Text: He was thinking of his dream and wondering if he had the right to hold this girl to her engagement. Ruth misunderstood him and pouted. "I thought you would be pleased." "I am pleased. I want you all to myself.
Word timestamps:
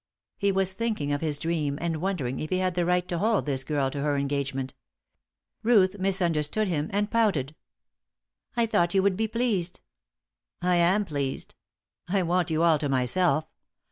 He 0.35 0.51
was 0.51 0.73
thinking 0.73 1.11
of 1.11 1.21
his 1.21 1.37
dream 1.37 1.77
and 1.79 2.01
wondering 2.01 2.39
if 2.39 2.49
he 2.49 2.57
had 2.57 2.73
the 2.73 2.87
right 2.87 3.07
to 3.07 3.19
hold 3.19 3.45
this 3.45 3.63
girl 3.63 3.91
to 3.91 4.01
her 4.01 4.17
engagement. 4.17 4.73
Ruth 5.61 5.99
misunderstood 5.99 6.67
him 6.67 6.89
and 6.91 7.11
pouted. 7.11 7.53
"I 8.57 8.65
thought 8.65 8.95
you 8.95 9.03
would 9.03 9.15
be 9.15 9.27
pleased." 9.27 9.79
"I 10.59 10.77
am 10.77 11.05
pleased. 11.05 11.53
I 12.07 12.23
want 12.23 12.49
you 12.49 12.63
all 12.63 12.79
to 12.79 12.89
myself. 12.89 13.45